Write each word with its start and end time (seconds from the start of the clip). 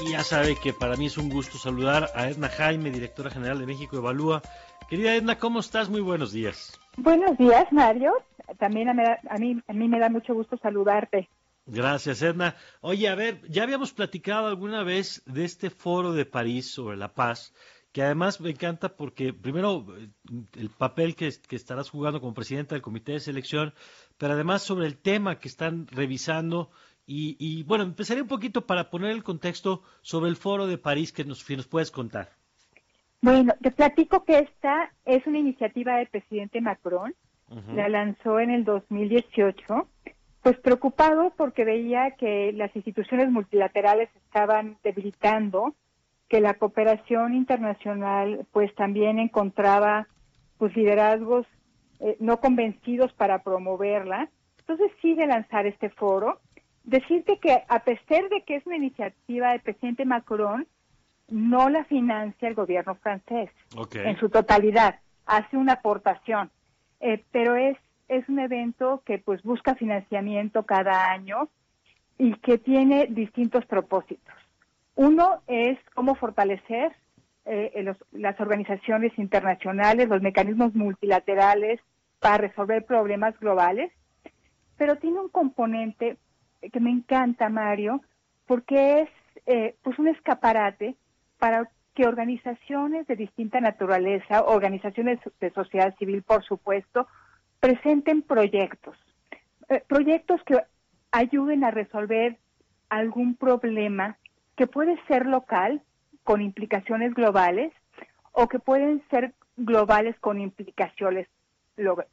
Y 0.00 0.12
ya 0.12 0.22
sabe 0.22 0.54
que 0.54 0.72
para 0.72 0.96
mí 0.96 1.06
es 1.06 1.18
un 1.18 1.28
gusto 1.28 1.58
saludar 1.58 2.10
a 2.14 2.28
Edna 2.28 2.48
Jaime, 2.48 2.90
directora 2.90 3.30
general 3.30 3.58
de 3.58 3.66
México 3.66 3.96
Evalúa. 3.96 4.42
Querida 4.88 5.16
Edna, 5.16 5.38
¿cómo 5.38 5.58
estás? 5.58 5.88
Muy 5.88 6.00
buenos 6.00 6.30
días. 6.30 6.78
Buenos 6.96 7.36
días, 7.36 7.66
Mario. 7.72 8.12
También 8.58 8.88
a 8.88 8.94
mí, 8.94 9.60
a 9.66 9.72
mí 9.72 9.88
me 9.88 9.98
da 9.98 10.08
mucho 10.08 10.34
gusto 10.34 10.56
saludarte. 10.58 11.28
Gracias, 11.66 12.22
Edna. 12.22 12.54
Oye, 12.80 13.08
a 13.08 13.16
ver, 13.16 13.42
ya 13.48 13.64
habíamos 13.64 13.92
platicado 13.92 14.46
alguna 14.46 14.84
vez 14.84 15.22
de 15.26 15.44
este 15.44 15.68
foro 15.68 16.12
de 16.12 16.24
París 16.24 16.70
sobre 16.70 16.96
la 16.96 17.12
paz, 17.12 17.52
que 17.90 18.02
además 18.02 18.40
me 18.40 18.50
encanta 18.50 18.96
porque, 18.96 19.32
primero, 19.32 19.84
el 20.56 20.70
papel 20.70 21.16
que, 21.16 21.32
que 21.48 21.56
estarás 21.56 21.90
jugando 21.90 22.20
como 22.20 22.34
presidenta 22.34 22.74
del 22.76 22.82
comité 22.82 23.12
de 23.12 23.20
selección, 23.20 23.74
pero 24.16 24.34
además 24.34 24.62
sobre 24.62 24.86
el 24.86 24.96
tema 24.96 25.40
que 25.40 25.48
están 25.48 25.88
revisando 25.88 26.70
y, 27.10 27.62
bueno, 27.62 27.84
empezaré 27.84 28.20
un 28.20 28.28
poquito 28.28 28.66
para 28.66 28.90
poner 28.90 29.12
el 29.12 29.24
contexto 29.24 29.82
sobre 30.02 30.28
el 30.28 30.36
foro 30.36 30.66
de 30.66 30.76
París 30.76 31.10
que 31.10 31.24
nos, 31.24 31.48
nos 31.48 31.66
puedes 31.66 31.90
contar. 31.90 32.28
Bueno, 33.22 33.54
te 33.62 33.70
platico 33.70 34.24
que 34.24 34.40
esta 34.40 34.92
es 35.06 35.26
una 35.26 35.38
iniciativa 35.38 35.96
del 35.96 36.08
presidente 36.08 36.60
Macron, 36.60 37.14
la 37.74 37.88
lanzó 37.88 38.40
en 38.40 38.50
el 38.50 38.64
2018, 38.64 39.88
pues 40.42 40.58
preocupado 40.58 41.32
porque 41.34 41.64
veía 41.64 42.10
que 42.12 42.52
las 42.52 42.74
instituciones 42.76 43.30
multilaterales 43.30 44.10
estaban 44.26 44.76
debilitando, 44.84 45.74
que 46.28 46.42
la 46.42 46.54
cooperación 46.54 47.34
internacional 47.34 48.46
pues 48.52 48.74
también 48.74 49.18
encontraba 49.18 50.08
pues 50.58 50.76
liderazgos 50.76 51.46
eh, 52.00 52.16
no 52.20 52.38
convencidos 52.38 53.12
para 53.14 53.42
promoverla. 53.42 54.28
Entonces 54.58 54.92
sigue 55.00 55.26
lanzar 55.26 55.66
este 55.66 55.88
foro 55.88 56.40
decirte 56.88 57.38
que 57.38 57.64
a 57.68 57.80
pesar 57.80 58.28
de 58.30 58.42
que 58.42 58.56
es 58.56 58.66
una 58.66 58.76
iniciativa 58.76 59.50
del 59.50 59.60
presidente 59.60 60.04
Macron, 60.04 60.66
no 61.28 61.68
la 61.68 61.84
financia 61.84 62.48
el 62.48 62.54
gobierno 62.54 62.94
francés 62.96 63.50
en 63.92 64.18
su 64.18 64.30
totalidad, 64.30 65.00
hace 65.26 65.58
una 65.58 65.74
aportación, 65.74 66.50
eh, 67.00 67.22
pero 67.30 67.54
es 67.54 67.76
es 68.08 68.26
un 68.28 68.38
evento 68.38 69.02
que 69.04 69.18
pues 69.18 69.42
busca 69.42 69.74
financiamiento 69.74 70.64
cada 70.64 71.10
año 71.10 71.50
y 72.16 72.34
que 72.36 72.56
tiene 72.56 73.06
distintos 73.06 73.66
propósitos. 73.66 74.34
Uno 74.94 75.42
es 75.46 75.78
cómo 75.94 76.14
fortalecer 76.14 76.92
eh, 77.44 77.94
las 78.12 78.40
organizaciones 78.40 79.16
internacionales, 79.18 80.08
los 80.08 80.22
mecanismos 80.22 80.74
multilaterales 80.74 81.80
para 82.18 82.38
resolver 82.38 82.84
problemas 82.84 83.38
globales, 83.38 83.92
pero 84.78 84.96
tiene 84.96 85.20
un 85.20 85.28
componente 85.28 86.16
que 86.60 86.80
me 86.80 86.90
encanta, 86.90 87.48
Mario, 87.48 88.02
porque 88.46 89.02
es 89.02 89.08
eh, 89.46 89.76
pues 89.82 89.98
un 89.98 90.08
escaparate 90.08 90.96
para 91.38 91.70
que 91.94 92.06
organizaciones 92.06 93.06
de 93.06 93.16
distinta 93.16 93.60
naturaleza, 93.60 94.42
organizaciones 94.44 95.18
de 95.40 95.50
sociedad 95.50 95.94
civil, 95.98 96.22
por 96.22 96.44
supuesto, 96.44 97.06
presenten 97.60 98.22
proyectos, 98.22 98.96
eh, 99.68 99.82
proyectos 99.88 100.42
que 100.44 100.60
ayuden 101.10 101.64
a 101.64 101.70
resolver 101.70 102.38
algún 102.88 103.34
problema 103.34 104.16
que 104.56 104.66
puede 104.66 104.98
ser 105.06 105.26
local 105.26 105.82
con 106.24 106.40
implicaciones 106.40 107.14
globales 107.14 107.72
o 108.32 108.48
que 108.48 108.58
pueden 108.58 109.02
ser 109.10 109.34
globales 109.56 110.16
con 110.20 110.40
implicaciones 110.40 111.26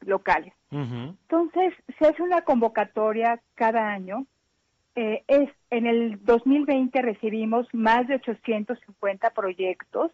locales. 0.00 0.52
Entonces, 0.70 1.74
se 1.98 2.06
hace 2.06 2.22
una 2.22 2.42
convocatoria 2.42 3.40
cada 3.54 3.88
año 3.88 4.26
eh, 4.98 5.24
es 5.28 5.50
en 5.68 5.86
el 5.86 6.24
2020 6.24 7.02
recibimos 7.02 7.68
más 7.74 8.08
de 8.08 8.14
850 8.14 9.28
proyectos 9.30 10.10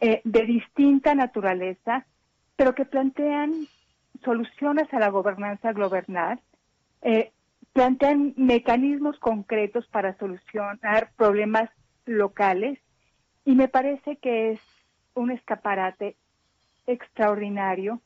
eh, 0.00 0.20
de 0.24 0.46
distinta 0.46 1.14
naturaleza, 1.14 2.06
pero 2.56 2.74
que 2.74 2.84
plantean 2.84 3.52
soluciones 4.24 4.92
a 4.92 4.98
la 4.98 5.10
gobernanza 5.10 5.72
global, 5.72 6.40
eh, 7.02 7.30
plantean 7.72 8.34
mecanismos 8.36 9.16
concretos 9.20 9.86
para 9.86 10.18
solucionar 10.18 11.12
problemas 11.16 11.70
locales 12.04 12.80
y 13.44 13.54
me 13.54 13.68
parece 13.68 14.16
que 14.16 14.50
es 14.50 14.60
un 15.14 15.30
escaparate 15.30 16.16
extraordinario 16.88 18.00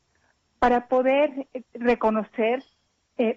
para 0.59 0.87
poder 0.87 1.47
reconocer, 1.73 2.63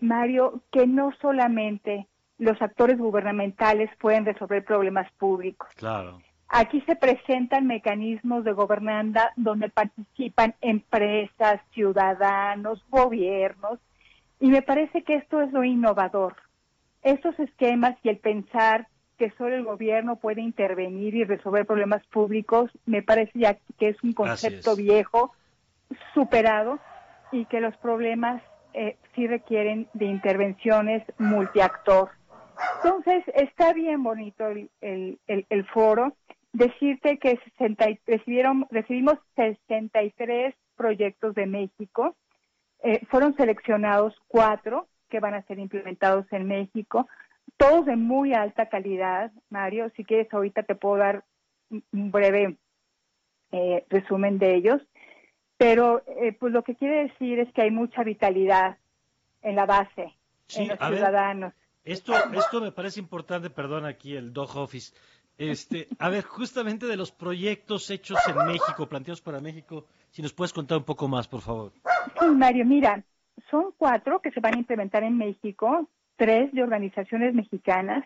Mario, 0.02 0.62
que 0.70 0.86
no 0.86 1.12
solamente 1.20 2.06
los 2.38 2.60
actores 2.62 2.98
gubernamentales 2.98 3.90
pueden 4.00 4.24
resolver 4.24 4.64
problemas 4.64 5.10
públicos. 5.12 5.68
Claro. 5.76 6.20
Aquí 6.48 6.80
se 6.82 6.96
presentan 6.96 7.66
mecanismos 7.66 8.44
de 8.44 8.52
gobernanza 8.52 9.32
donde 9.36 9.68
participan 9.68 10.54
empresas, 10.60 11.60
ciudadanos, 11.74 12.82
gobiernos, 12.88 13.78
y 14.40 14.48
me 14.48 14.62
parece 14.62 15.02
que 15.02 15.16
esto 15.16 15.42
es 15.42 15.52
lo 15.52 15.64
innovador. 15.64 16.36
Estos 17.02 17.38
esquemas 17.38 17.96
y 18.02 18.08
el 18.08 18.18
pensar 18.18 18.88
que 19.18 19.30
solo 19.32 19.56
el 19.56 19.64
gobierno 19.64 20.16
puede 20.16 20.40
intervenir 20.40 21.14
y 21.16 21.24
resolver 21.24 21.66
problemas 21.66 22.06
públicos, 22.06 22.70
me 22.86 23.02
parece 23.02 23.32
ya 23.34 23.58
que 23.78 23.88
es 23.88 24.02
un 24.02 24.12
concepto 24.12 24.76
viejo, 24.76 25.34
superado, 26.14 26.78
y 27.32 27.44
que 27.46 27.60
los 27.60 27.76
problemas 27.76 28.42
eh, 28.72 28.96
sí 29.14 29.26
requieren 29.26 29.88
de 29.92 30.06
intervenciones 30.06 31.02
multiactor. 31.18 32.10
Entonces, 32.82 33.24
está 33.34 33.72
bien 33.72 34.02
bonito 34.02 34.46
el, 34.48 35.18
el, 35.26 35.66
foro. 35.66 36.16
Decirte 36.52 37.18
que 37.18 37.38
60, 37.58 37.86
recibieron, 38.06 38.66
recibimos 38.70 39.18
63 39.36 40.54
proyectos 40.76 41.34
de 41.34 41.46
México. 41.46 42.16
Eh, 42.82 43.00
fueron 43.10 43.34
seleccionados 43.36 44.14
cuatro 44.28 44.88
que 45.08 45.20
van 45.20 45.34
a 45.34 45.42
ser 45.42 45.58
implementados 45.58 46.26
en 46.32 46.46
México, 46.46 47.08
todos 47.56 47.86
de 47.86 47.96
muy 47.96 48.34
alta 48.34 48.68
calidad. 48.68 49.32
Mario, 49.50 49.90
si 49.96 50.04
quieres, 50.04 50.32
ahorita 50.32 50.62
te 50.62 50.74
puedo 50.74 50.96
dar 50.96 51.24
un 51.70 52.10
breve 52.10 52.56
eh, 53.52 53.84
resumen 53.88 54.38
de 54.38 54.54
ellos. 54.54 54.82
Pero, 55.56 56.02
eh, 56.06 56.32
pues 56.38 56.52
lo 56.52 56.62
que 56.62 56.76
quiere 56.76 57.08
decir 57.08 57.40
es 57.40 57.52
que 57.52 57.62
hay 57.62 57.70
mucha 57.70 58.04
vitalidad 58.04 58.78
en 59.42 59.56
la 59.56 59.66
base, 59.66 60.14
en 60.54 60.68
los 60.68 60.78
ciudadanos. 60.78 61.52
Esto, 61.88 62.12
esto 62.34 62.60
me 62.60 62.70
parece 62.70 63.00
importante, 63.00 63.48
perdón 63.48 63.86
aquí 63.86 64.14
el 64.14 64.34
Dog 64.34 64.54
Office. 64.58 64.94
Este, 65.38 65.88
a 65.98 66.10
ver, 66.10 66.22
justamente 66.22 66.84
de 66.86 66.98
los 66.98 67.12
proyectos 67.12 67.90
hechos 67.90 68.18
en 68.28 68.44
México, 68.46 68.86
planteados 68.86 69.22
para 69.22 69.40
México, 69.40 69.86
si 70.10 70.20
nos 70.20 70.34
puedes 70.34 70.52
contar 70.52 70.76
un 70.76 70.84
poco 70.84 71.08
más, 71.08 71.28
por 71.28 71.40
favor. 71.40 71.72
Sí, 72.20 72.26
Mario, 72.26 72.66
mira, 72.66 73.02
son 73.50 73.72
cuatro 73.78 74.20
que 74.20 74.30
se 74.32 74.40
van 74.40 74.56
a 74.56 74.58
implementar 74.58 75.02
en 75.02 75.16
México, 75.16 75.88
tres 76.16 76.52
de 76.52 76.62
organizaciones 76.62 77.32
mexicanas. 77.32 78.04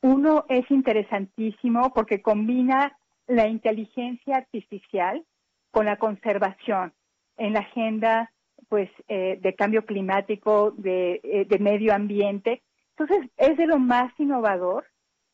Uno 0.00 0.44
es 0.48 0.68
interesantísimo 0.68 1.92
porque 1.94 2.22
combina 2.22 2.98
la 3.28 3.46
inteligencia 3.46 4.38
artificial 4.38 5.24
con 5.70 5.86
la 5.86 5.98
conservación 5.98 6.92
en 7.36 7.52
la 7.52 7.60
agenda 7.60 8.32
pues 8.68 8.90
eh, 9.06 9.38
de 9.40 9.54
cambio 9.54 9.84
climático, 9.84 10.72
de, 10.76 11.20
eh, 11.22 11.44
de 11.48 11.58
medio 11.58 11.94
ambiente, 11.94 12.62
entonces, 13.00 13.30
es 13.36 13.56
de 13.56 13.66
lo 13.66 13.78
más 13.78 14.12
innovador. 14.18 14.84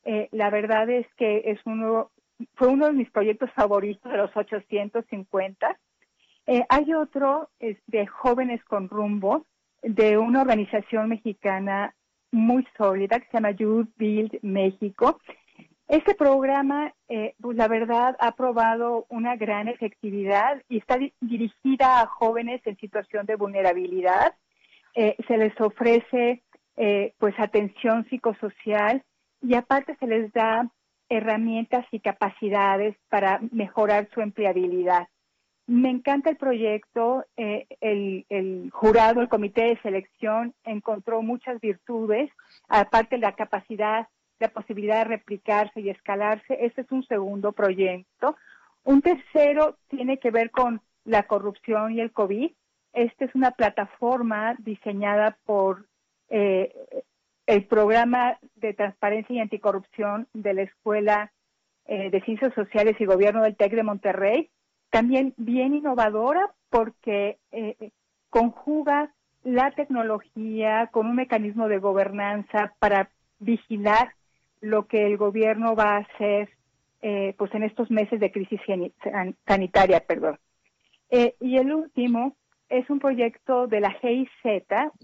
Eh, 0.04 0.28
la 0.30 0.50
verdad 0.50 0.88
es 0.88 1.06
que 1.16 1.42
es 1.46 1.58
uno, 1.64 2.12
fue 2.54 2.68
uno 2.68 2.86
de 2.86 2.92
mis 2.92 3.10
proyectos 3.10 3.50
favoritos 3.54 4.10
de 4.10 4.18
los 4.18 4.36
850. 4.36 5.78
Eh, 6.46 6.64
hay 6.68 6.94
otro 6.94 7.50
de 7.58 8.06
jóvenes 8.06 8.62
con 8.64 8.88
rumbo 8.88 9.46
de 9.82 10.16
una 10.16 10.42
organización 10.42 11.08
mexicana 11.08 11.94
muy 12.30 12.64
sólida 12.76 13.18
que 13.18 13.26
se 13.26 13.32
llama 13.32 13.50
Youth 13.50 13.88
Build 13.96 14.38
México. 14.42 15.18
Este 15.88 16.14
programa, 16.14 16.94
eh, 17.08 17.34
pues 17.40 17.56
la 17.56 17.66
verdad, 17.66 18.16
ha 18.20 18.32
probado 18.36 19.06
una 19.08 19.34
gran 19.36 19.66
efectividad 19.66 20.62
y 20.68 20.78
está 20.78 20.98
dirigida 21.20 22.00
a 22.00 22.06
jóvenes 22.06 22.60
en 22.64 22.76
situación 22.76 23.26
de 23.26 23.34
vulnerabilidad. 23.34 24.34
se 24.94 25.36
les 25.36 25.60
ofrece 25.60 26.42
eh, 26.76 27.14
pues 27.18 27.34
atención 27.38 28.06
psicosocial 28.08 29.02
y 29.40 29.54
aparte 29.54 29.96
se 29.96 30.06
les 30.06 30.32
da 30.32 30.70
herramientas 31.08 31.86
y 31.90 32.00
capacidades 32.00 32.96
para 33.08 33.40
mejorar 33.52 34.08
su 34.12 34.20
empleabilidad. 34.20 35.08
Me 35.66 35.90
encanta 35.90 36.30
el 36.30 36.36
proyecto, 36.36 37.24
eh, 37.36 37.66
el, 37.80 38.24
el, 38.28 38.70
jurado, 38.70 39.20
el 39.20 39.28
comité 39.28 39.64
de 39.64 39.80
selección 39.82 40.54
encontró 40.64 41.22
muchas 41.22 41.60
virtudes, 41.60 42.30
aparte 42.68 43.18
la 43.18 43.32
capacidad, 43.32 44.06
la 44.38 44.48
posibilidad 44.48 44.98
de 44.98 45.16
replicarse 45.16 45.80
y 45.80 45.90
escalarse. 45.90 46.58
Este 46.60 46.82
es 46.82 46.92
un 46.92 47.04
segundo 47.04 47.52
proyecto. 47.52 48.36
Un 48.84 49.02
tercero 49.02 49.76
tiene 49.88 50.18
que 50.18 50.30
ver 50.30 50.50
con 50.50 50.80
la 51.04 51.24
corrupción 51.24 51.92
y 51.92 52.00
el 52.00 52.12
COVID. 52.12 52.52
Esta 52.92 53.24
es 53.24 53.34
una 53.34 53.50
plataforma 53.50 54.54
diseñada 54.58 55.36
por 55.44 55.86
eh, 56.28 56.74
el 57.46 57.64
programa 57.64 58.38
de 58.56 58.74
transparencia 58.74 59.34
y 59.34 59.40
anticorrupción 59.40 60.26
de 60.32 60.54
la 60.54 60.62
Escuela 60.62 61.32
eh, 61.86 62.10
de 62.10 62.20
Ciencias 62.22 62.52
Sociales 62.54 62.96
y 62.98 63.04
Gobierno 63.04 63.42
del 63.42 63.56
TEC 63.56 63.72
de 63.72 63.82
Monterrey, 63.82 64.50
también 64.90 65.34
bien 65.36 65.74
innovadora 65.74 66.52
porque 66.70 67.38
eh, 67.52 67.90
conjuga 68.30 69.12
la 69.44 69.70
tecnología 69.70 70.88
con 70.90 71.06
un 71.06 71.14
mecanismo 71.14 71.68
de 71.68 71.78
gobernanza 71.78 72.74
para 72.80 73.10
vigilar 73.38 74.14
lo 74.60 74.86
que 74.86 75.06
el 75.06 75.16
gobierno 75.16 75.76
va 75.76 75.96
a 75.96 75.98
hacer 75.98 76.50
eh, 77.02 77.34
pues 77.38 77.54
en 77.54 77.62
estos 77.62 77.90
meses 77.90 78.18
de 78.18 78.32
crisis 78.32 78.60
sanitaria, 79.46 80.00
perdón. 80.00 80.38
Eh, 81.10 81.36
y 81.40 81.58
el 81.58 81.72
último 81.72 82.34
es 82.68 82.88
un 82.90 82.98
proyecto 82.98 83.66
de 83.66 83.80
la 83.80 83.92
GIZ, 83.92 84.30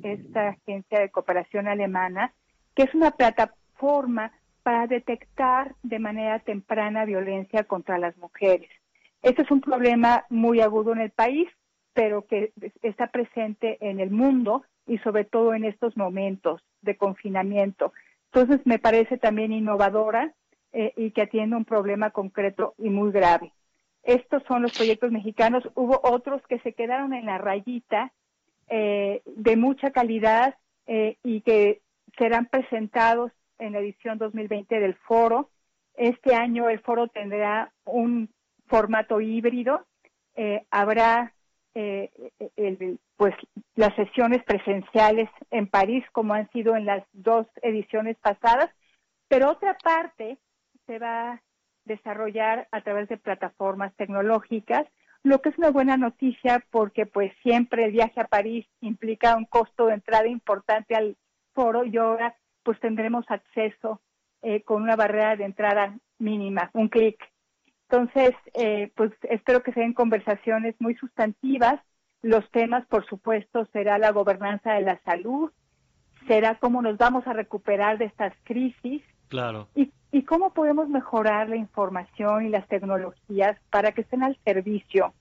esta 0.03 0.49
agencia 0.49 1.01
de 1.01 1.11
cooperación 1.11 1.69
alemana, 1.69 2.33
que 2.75 2.85
es 2.85 2.95
una 2.95 3.13
plataforma 3.13 4.33
para 4.63 4.87
detectar 4.87 5.75
de 5.83 5.99
manera 5.99 6.39
temprana 6.41 7.05
violencia 7.05 7.65
contra 7.65 7.99
las 7.99 8.17
mujeres. 8.17 8.71
Este 9.23 9.43
es 9.43 9.51
un 9.51 9.61
problema 9.61 10.25
muy 10.31 10.61
agudo 10.61 10.93
en 10.93 11.01
el 11.01 11.11
país, 11.11 11.49
pero 11.93 12.27
que 12.27 12.53
está 12.83 13.09
presente 13.09 13.79
en 13.81 14.01
el 14.01 14.11
mundo 14.11 14.65
y 14.87 14.99
sobre 14.99 15.25
todo 15.25 15.55
en 15.55 15.65
estos 15.65 15.97
momentos 15.97 16.63
de 16.81 16.97
confinamiento. 16.97 17.93
Entonces 18.33 18.67
me 18.67 18.79
parece 18.79 19.19
también 19.19 19.53
innovadora 19.53 20.33
eh, 20.73 20.93
y 20.97 21.11
que 21.11 21.23
atiende 21.23 21.57
un 21.57 21.65
problema 21.65 22.11
concreto 22.11 22.75
y 22.79 22.89
muy 22.89 23.13
grave. 23.13 23.53
Estos 24.03 24.43
son 24.49 24.63
los 24.63 24.77
proyectos 24.77 25.13
mexicanos. 25.13 25.63
Hubo 25.75 26.01
otros 26.03 26.43
que 26.49 26.59
se 26.61 26.73
quedaron 26.73 27.15
en 27.15 27.27
la 27.27 27.39
rayita 27.39 28.13
eh, 28.69 29.23
de 29.27 29.57
mucha 29.57 29.91
calidad 29.91 30.57
eh, 30.87 31.19
y 31.23 31.43
que 31.43 31.83
serán 32.19 32.47
presentados 32.47 33.33
en 33.59 33.73
la 33.73 33.79
edición 33.79 34.19
2020 34.19 34.81
del 34.81 34.95
foro. 34.95 35.51
Este 35.95 36.35
año 36.35 36.69
el 36.69 36.81
foro 36.81 37.09
tendrá 37.09 37.73
un 37.85 38.29
formato 38.67 39.21
híbrido. 39.21 39.87
habrá 40.71 41.35
pues 43.17 43.35
las 43.77 43.95
sesiones 43.95 44.43
presenciales 44.45 45.29
en 45.51 45.69
París 45.69 46.05
como 46.13 46.35
han 46.35 46.51
sido 46.51 46.77
en 46.77 46.87
las 46.87 47.05
dos 47.13 47.47
ediciones 47.63 48.17
pasadas, 48.19 48.69
pero 49.29 49.51
otra 49.51 49.77
parte 49.83 50.39
se 50.87 50.99
va 50.99 51.41
desarrollar 51.85 52.69
a 52.71 52.81
través 52.83 53.09
de 53.09 53.17
plataformas 53.17 53.95
tecnológicas, 53.97 54.87
lo 55.23 55.41
que 55.41 55.51
es 55.51 55.59
una 55.59 55.71
buena 55.71 55.97
noticia 55.97 56.65
porque 56.71 57.07
pues 57.07 57.33
siempre 57.43 57.85
el 57.85 57.93
viaje 57.93 58.21
a 58.21 58.27
París 58.27 58.67
implica 58.81 59.37
un 59.37 59.45
costo 59.45 59.87
de 59.87 59.95
entrada 59.95 60.27
importante 60.27 60.95
al 60.95 61.17
foro 61.55 61.85
y 61.85 61.97
ahora 61.97 62.37
pues 62.63 62.79
tendremos 62.81 63.25
acceso 63.29 64.01
eh, 64.43 64.63
con 64.63 64.83
una 64.83 64.97
barrera 64.97 65.37
de 65.37 65.45
entrada 65.45 65.97
mínima, 66.19 66.71
un 66.73 66.89
clic. 66.89 67.19
Entonces, 67.89 68.35
eh, 68.55 68.91
pues 68.97 69.13
espero 69.23 69.63
que 69.63 69.73
sean 69.73 69.93
conversaciones 69.93 70.75
muy 70.81 70.95
sustantivas. 70.97 71.81
Los 72.23 72.49
temas, 72.51 72.87
por 72.87 73.07
supuesto, 73.07 73.67
será 73.73 73.99
la 73.99 74.13
gobernanza 74.13 74.75
de 74.75 74.83
la 74.83 74.99
salud, 75.05 75.53
será 76.27 76.57
cómo 76.59 76.81
nos 76.83 76.97
vamos 76.97 77.27
a 77.27 77.33
recuperar 77.33 77.99
de 77.99 78.07
estas 78.07 78.33
crisis, 78.45 79.03
Claro. 79.33 79.69
Y, 79.75 79.91
y 80.13 80.25
cómo 80.25 80.53
podemos 80.53 80.89
mejorar 80.89 81.49
la 81.49 81.57
información 81.57 82.47
y 82.47 82.51
las 82.51 82.69
tecnologías 82.69 83.59
para 83.71 83.93
que 83.93 84.03
estén 84.03 84.23
al 84.23 84.39
servicio 84.45 85.15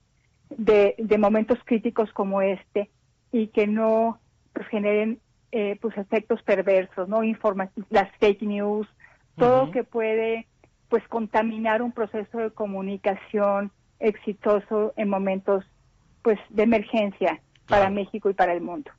de, 0.50 0.94
de 0.98 1.18
momentos 1.18 1.58
críticos 1.64 2.12
como 2.12 2.42
este 2.42 2.90
y 3.32 3.48
que 3.48 3.66
no 3.66 4.20
pues, 4.52 4.68
generen 4.68 5.18
eh, 5.50 5.78
pues 5.80 5.96
efectos 5.96 6.42
perversos, 6.42 7.08
no 7.08 7.22
las 7.88 8.10
fake 8.18 8.42
news, 8.42 8.86
todo 9.36 9.70
que 9.70 9.82
puede 9.82 10.46
pues 10.90 11.06
contaminar 11.08 11.80
un 11.80 11.92
proceso 11.92 12.38
de 12.38 12.50
comunicación 12.50 13.72
exitoso 13.98 14.92
en 14.96 15.08
momentos 15.08 15.64
pues 16.20 16.38
de 16.50 16.64
emergencia 16.64 17.40
para 17.66 17.88
México 17.88 18.28
y 18.28 18.34
para 18.34 18.52
el 18.52 18.60
mundo. 18.60 18.90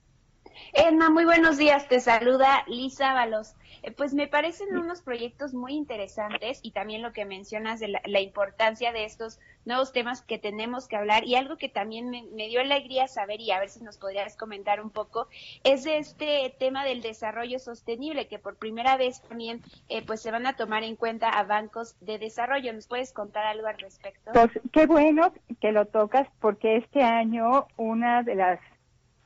Edna, 0.73 1.09
muy 1.09 1.25
buenos 1.25 1.57
días. 1.57 1.87
Te 1.87 1.99
saluda 1.99 2.63
Lisa 2.67 3.13
Balos. 3.13 3.55
Eh, 3.83 3.91
pues 3.91 4.13
me 4.13 4.27
parecen 4.27 4.77
unos 4.77 5.01
proyectos 5.01 5.53
muy 5.53 5.73
interesantes 5.73 6.59
y 6.63 6.71
también 6.71 7.01
lo 7.01 7.11
que 7.11 7.25
mencionas 7.25 7.79
de 7.79 7.89
la, 7.89 8.21
importancia 8.21 8.91
de 8.91 9.05
estos 9.05 9.39
nuevos 9.65 9.91
temas 9.91 10.21
que 10.21 10.37
tenemos 10.37 10.87
que 10.87 10.95
hablar 10.95 11.25
y 11.25 11.35
algo 11.35 11.57
que 11.57 11.69
también 11.69 12.09
me, 12.09 12.47
dio 12.47 12.61
alegría 12.61 13.07
saber 13.07 13.41
y 13.41 13.51
a 13.51 13.59
ver 13.59 13.69
si 13.69 13.81
nos 13.83 13.97
podrías 13.97 14.37
comentar 14.37 14.81
un 14.81 14.89
poco 14.89 15.27
es 15.63 15.83
de 15.83 15.97
este 15.97 16.55
tema 16.59 16.85
del 16.85 17.01
desarrollo 17.01 17.59
sostenible 17.59 18.27
que 18.27 18.39
por 18.39 18.55
primera 18.55 18.95
vez 18.97 19.21
también 19.21 19.61
eh, 19.89 20.01
pues 20.05 20.21
se 20.21 20.31
van 20.31 20.45
a 20.45 20.55
tomar 20.55 20.83
en 20.83 20.95
cuenta 20.95 21.29
a 21.29 21.43
bancos 21.43 21.95
de 21.99 22.19
desarrollo. 22.19 22.73
¿Nos 22.73 22.87
puedes 22.87 23.11
contar 23.11 23.45
algo 23.45 23.67
al 23.67 23.79
respecto? 23.79 24.31
Pues 24.31 24.51
qué 24.71 24.85
bueno 24.85 25.33
que 25.59 25.71
lo 25.71 25.85
tocas 25.85 26.27
porque 26.39 26.77
este 26.77 27.01
año 27.01 27.67
una 27.77 28.23
de 28.23 28.35
las 28.35 28.59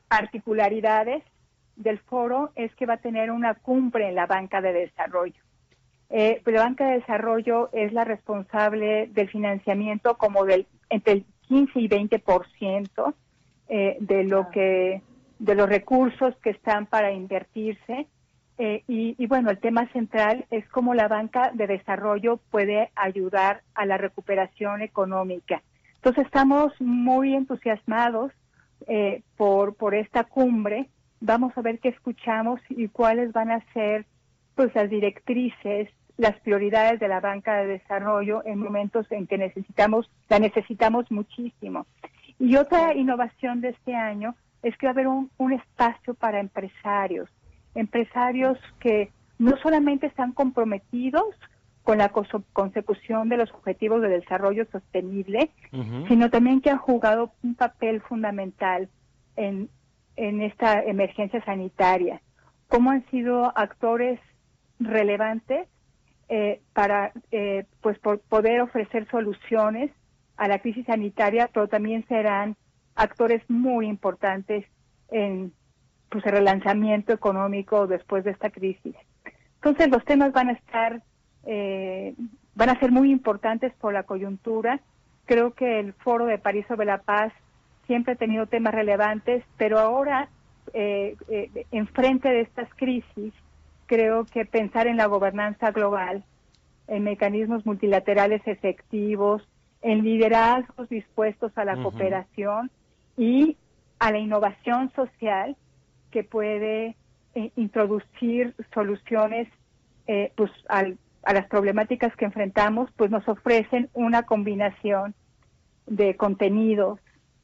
particularidades 0.08 1.24
del 1.76 2.00
foro 2.00 2.52
es 2.56 2.74
que 2.76 2.86
va 2.86 2.96
a 2.96 3.02
tener 3.02 3.32
una 3.32 3.54
cumbre 3.54 4.10
en 4.10 4.16
la 4.16 4.26
banca 4.26 4.62
de 4.62 4.74
desarrollo. 4.74 5.42
Eh, 6.10 6.42
la 6.46 6.64
banca 6.64 6.88
de 6.88 7.00
desarrollo 7.00 7.70
es 7.74 7.92
la 7.94 8.04
responsable 8.04 9.08
del 9.08 9.30
financiamiento 9.30 10.18
como 10.18 10.46
del 10.46 10.66
entre 10.90 11.14
el 11.14 11.26
15 11.50 11.80
y 11.80 11.90
20% 11.90 13.14
eh, 13.68 13.98
de 14.00 14.24
lo 14.24 14.42
ah. 14.42 14.50
que 14.52 15.02
de 15.40 15.56
los 15.56 15.68
recursos 15.68 16.36
que 16.38 16.52
están 16.52 16.86
para 16.86 17.12
invertirse 17.12 18.08
eh, 18.58 18.84
y, 18.88 19.16
y, 19.18 19.28
bueno 19.28 19.52
el 19.52 19.60
tema 19.60 19.88
central 19.92 20.46
es 20.50 20.68
cómo 20.70 20.96
la 20.96 21.08
banca 21.08 21.52
de 21.54 21.68
desarrollo 21.68 22.38
puede 22.50 22.90
ayudar 22.96 23.62
a 23.76 23.86
la 23.86 23.98
recuperación 23.98 24.82
económica. 24.82 25.62
Entonces 25.96 26.26
estamos 26.26 26.74
muy 26.80 27.36
entusiasmados 27.36 28.32
eh, 28.88 29.22
por, 29.36 29.76
por 29.76 29.96
esta 29.96 30.24
cumbre. 30.24 30.90
Vamos 31.20 31.58
a 31.58 31.62
ver 31.62 31.80
qué 31.80 31.90
escuchamos 31.90 32.60
y 32.70 32.88
cuáles 32.90 33.32
van 33.34 33.52
a 33.52 33.64
ser 33.74 34.06
pues 34.56 34.74
las 34.76 34.90
directrices, 34.90 35.90
las 36.18 36.40
prioridades 36.42 37.00
de 37.00 37.08
la 37.08 37.20
banca 37.20 37.58
de 37.58 37.68
desarrollo 37.68 38.44
en 38.46 38.60
momentos 38.60 39.12
en 39.12 39.28
que 39.28 39.38
necesitamos, 39.38 40.10
la 40.30 40.40
necesitamos 40.40 41.12
muchísimo. 41.12 41.86
Y 42.40 42.56
otra 42.56 42.96
innovación 42.96 43.62
de 43.62 43.70
este 43.70 43.96
año 43.96 44.36
es 44.64 44.76
que 44.78 44.88
va 44.88 44.92
a 44.92 44.94
haber 44.94 45.08
un, 45.08 45.30
un 45.38 45.54
espacio 45.54 46.14
para 46.14 46.40
empresarios, 46.40 47.30
empresarios 47.76 48.58
que 48.80 49.12
no 49.40 49.56
solamente 49.58 50.08
están 50.08 50.34
comprometidos 50.34 51.36
con 51.88 52.00
la 52.00 52.10
consecución 52.10 53.30
de 53.30 53.38
los 53.38 53.50
objetivos 53.54 54.02
de 54.02 54.10
desarrollo 54.10 54.66
sostenible, 54.74 55.52
sino 56.10 56.30
también 56.30 56.60
que 56.60 56.70
han 56.70 56.80
jugado 56.80 57.32
un 57.44 57.56
papel 57.56 58.02
fundamental 58.02 58.90
en, 59.38 59.70
en 60.18 60.42
esta 60.42 60.84
emergencia 60.84 61.42
sanitaria, 61.46 62.22
cómo 62.68 62.92
han 62.92 63.06
sido 63.06 63.58
actores 63.58 64.20
relevantes 64.82 65.70
eh, 66.28 66.60
para 66.74 67.14
eh, 67.32 67.64
pues 67.80 67.98
por 68.00 68.20
poder 68.20 68.60
ofrecer 68.60 69.10
soluciones 69.10 69.90
a 70.36 70.50
la 70.50 70.60
crisis 70.60 70.88
sanitaria, 70.88 71.50
pero 71.54 71.70
también 71.70 72.06
serán 72.10 72.58
actores 72.96 73.42
muy 73.50 73.88
importantes 73.88 74.66
en 75.10 75.54
pues, 76.10 76.26
el 76.26 76.34
relanzamiento 76.34 77.14
económico 77.14 77.88
después 77.88 78.26
de 78.26 78.32
esta 78.32 78.50
crisis. 78.50 78.96
Entonces 79.56 79.88
los 79.90 80.04
temas 80.04 80.34
van 80.34 80.50
a 80.50 80.52
estar 80.52 81.02
eh, 81.50 82.14
van 82.56 82.70
a 82.70 82.80
ser 82.80 82.92
muy 82.92 83.10
importantes 83.10 83.74
por 83.80 83.94
la 83.94 84.04
coyuntura. 84.04 84.82
Creo 85.26 85.54
que 85.54 85.80
el 85.80 85.94
Foro 85.94 86.26
de 86.26 86.38
París 86.38 86.66
sobre 86.68 86.86
la 86.86 86.98
Paz 87.00 87.32
siempre 87.86 88.14
ha 88.14 88.18
tenido 88.18 88.48
temas 88.48 88.74
relevantes, 88.74 89.44
pero 89.58 89.80
ahora, 89.80 90.28
eh, 90.74 91.16
eh, 91.30 91.66
enfrente 91.72 92.28
de 92.28 92.42
estas 92.42 92.68
crisis, 92.76 93.34
creo 93.86 94.26
que 94.26 94.46
pensar 94.46 94.88
en 94.88 94.98
la 94.98 95.06
gobernanza 95.06 95.72
global, 95.72 96.26
en 96.90 97.04
mecanismos 97.04 97.66
multilaterales 97.66 98.42
efectivos, 98.46 99.48
en 99.82 100.04
liderazgos 100.04 100.90
dispuestos 100.90 101.58
a 101.58 101.64
la 101.64 101.82
cooperación 101.82 102.72
y 103.16 103.56
a 104.00 104.12
la 104.12 104.20
innovación 104.20 104.92
social 104.96 105.56
que 106.12 106.26
puede 106.26 106.98
eh, 107.36 107.52
introducir 107.56 108.54
soluciones 108.74 109.48
pues 110.38 110.52
al 110.70 110.98
a 111.28 111.34
las 111.34 111.46
problemáticas 111.48 112.16
que 112.16 112.24
enfrentamos, 112.24 112.90
pues 112.96 113.12
nos 113.12 113.28
ofrecen 113.28 113.90
una 113.94 114.24
combinación 114.24 115.14
de 115.86 116.16
contenidos, 116.16 117.02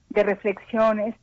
de 0.08 0.24
reflexiones, 0.24 1.16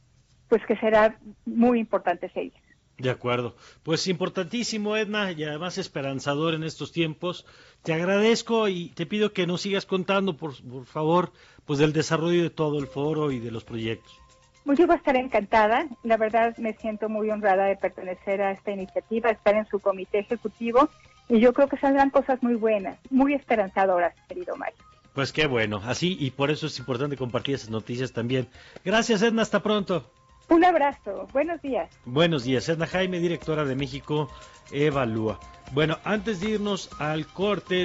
pues 0.46 0.60
que 0.66 0.76
será 0.76 1.18
muy 1.46 1.80
importante 1.80 2.28
seguir. 2.28 2.52
De 2.98 3.08
acuerdo. 3.08 3.56
Pues 3.82 4.06
importantísimo, 4.08 4.94
Edna, 4.98 5.32
y 5.32 5.42
además 5.42 5.78
esperanzador 5.78 6.52
en 6.52 6.62
estos 6.62 6.92
tiempos. 6.92 7.46
Te 7.82 7.94
agradezco 7.94 8.68
y 8.68 8.90
te 8.90 9.06
pido 9.06 9.32
que 9.32 9.46
nos 9.46 9.62
sigas 9.62 9.86
contando, 9.86 10.36
por, 10.36 10.52
favor, 10.84 11.32
pues 11.64 11.78
del 11.78 11.94
desarrollo 11.94 12.42
de 12.42 12.50
todo 12.50 12.78
el 12.78 12.88
foro 12.88 13.30
y 13.32 13.38
de 13.38 13.52
los 13.52 13.64
proyectos. 13.64 14.20
Pues 14.66 14.78
yo 14.78 14.86
voy 14.86 14.96
a 14.96 14.98
estar 14.98 15.16
encantada. 15.16 15.88
La 16.02 16.18
verdad 16.18 16.54
me 16.58 16.74
siento 16.74 17.08
muy 17.08 17.30
honrada 17.30 17.64
de 17.64 17.76
pertenecer 17.76 18.42
a 18.42 18.52
esta 18.52 18.70
iniciativa, 18.70 19.30
estar 19.30 19.54
en 19.54 19.64
su 19.64 19.80
comité 19.80 20.18
ejecutivo 20.18 20.90
Y 21.30 21.38
yo 21.38 21.52
creo 21.52 21.68
que 21.68 21.78
saldrán 21.78 22.10
cosas 22.10 22.42
muy 22.42 22.56
buenas, 22.56 22.98
muy 23.08 23.34
esperanzadoras, 23.34 24.14
querido 24.28 24.56
Mario. 24.56 24.76
Pues 25.14 25.32
qué 25.32 25.46
bueno, 25.46 25.80
así 25.84 26.16
y 26.18 26.32
por 26.32 26.50
eso 26.50 26.66
es 26.66 26.78
importante 26.80 27.16
compartir 27.16 27.54
esas 27.54 27.70
noticias 27.70 28.12
también. 28.12 28.48
Gracias, 28.84 29.22
Edna, 29.22 29.42
hasta 29.42 29.62
pronto. 29.62 30.10
Un 30.48 30.64
abrazo, 30.64 31.28
buenos 31.32 31.62
días. 31.62 31.88
Buenos 32.04 32.42
días, 32.42 32.68
Edna 32.68 32.88
Jaime, 32.88 33.20
directora 33.20 33.64
de 33.64 33.76
México 33.76 34.28
Evalúa. 34.72 35.38
Bueno, 35.72 35.98
antes 36.02 36.40
de 36.40 36.50
irnos 36.50 36.90
al 36.98 37.28
corte, 37.28 37.78